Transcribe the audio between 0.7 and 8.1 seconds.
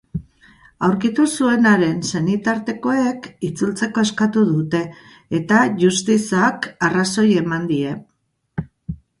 Aurkitu zuenaren senitartekoek itzultzeko eskatu dute, eta justizak arrazoi eman die.